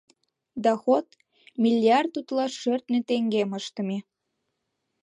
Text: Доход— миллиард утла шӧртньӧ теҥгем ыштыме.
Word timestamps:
Доход— 0.65 1.05
миллиард 1.63 2.13
утла 2.19 2.45
шӧртньӧ 2.59 2.99
теҥгем 3.07 3.49
ыштыме. 3.59 3.97